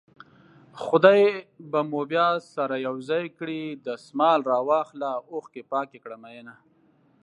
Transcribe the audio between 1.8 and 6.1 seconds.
مو بيا سره يو ځای کړي دسمال راواخله اوښکې پاکې